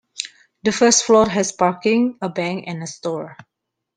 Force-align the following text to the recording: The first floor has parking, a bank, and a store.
The 0.63 0.71
first 0.71 1.03
floor 1.05 1.29
has 1.29 1.51
parking, 1.51 2.17
a 2.23 2.29
bank, 2.29 2.63
and 2.65 2.81
a 2.81 2.87
store. 2.87 3.37